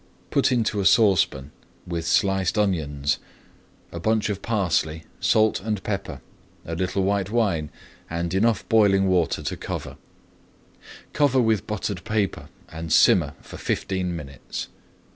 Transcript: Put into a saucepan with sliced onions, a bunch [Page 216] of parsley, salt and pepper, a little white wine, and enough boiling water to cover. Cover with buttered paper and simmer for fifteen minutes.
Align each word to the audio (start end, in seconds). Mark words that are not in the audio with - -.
Put 0.31 0.51
into 0.51 0.79
a 0.79 0.85
saucepan 0.87 1.51
with 1.85 2.07
sliced 2.07 2.57
onions, 2.57 3.19
a 3.91 3.99
bunch 3.99 4.23
[Page 4.29 4.37
216] 4.37 4.37
of 4.37 4.41
parsley, 4.41 5.03
salt 5.19 5.61
and 5.61 5.83
pepper, 5.83 6.21
a 6.65 6.73
little 6.73 7.03
white 7.03 7.29
wine, 7.29 7.69
and 8.09 8.33
enough 8.33 8.67
boiling 8.67 9.07
water 9.07 9.43
to 9.43 9.55
cover. 9.55 9.97
Cover 11.13 11.39
with 11.39 11.67
buttered 11.67 12.03
paper 12.03 12.49
and 12.69 12.91
simmer 12.91 13.35
for 13.41 13.57
fifteen 13.57 14.15
minutes. 14.15 14.69